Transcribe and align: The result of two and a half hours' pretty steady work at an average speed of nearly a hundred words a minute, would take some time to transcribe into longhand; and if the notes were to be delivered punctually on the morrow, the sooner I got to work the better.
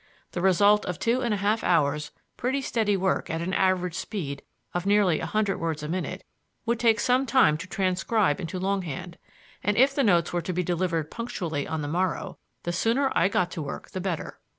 The 0.31 0.41
result 0.41 0.83
of 0.87 0.97
two 0.97 1.21
and 1.21 1.31
a 1.31 1.37
half 1.37 1.63
hours' 1.63 2.09
pretty 2.35 2.59
steady 2.63 2.97
work 2.97 3.29
at 3.29 3.39
an 3.41 3.53
average 3.53 3.93
speed 3.93 4.41
of 4.73 4.87
nearly 4.87 5.19
a 5.19 5.27
hundred 5.27 5.59
words 5.59 5.83
a 5.83 5.87
minute, 5.87 6.23
would 6.65 6.79
take 6.79 6.99
some 6.99 7.27
time 7.27 7.55
to 7.57 7.67
transcribe 7.67 8.39
into 8.41 8.57
longhand; 8.57 9.19
and 9.63 9.77
if 9.77 9.93
the 9.93 10.03
notes 10.03 10.33
were 10.33 10.41
to 10.41 10.53
be 10.53 10.63
delivered 10.63 11.11
punctually 11.11 11.67
on 11.67 11.83
the 11.83 11.87
morrow, 11.87 12.39
the 12.63 12.73
sooner 12.73 13.11
I 13.13 13.27
got 13.27 13.51
to 13.51 13.61
work 13.61 13.91
the 13.91 14.01
better. 14.01 14.39